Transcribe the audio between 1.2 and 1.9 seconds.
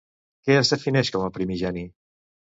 a Primigeni?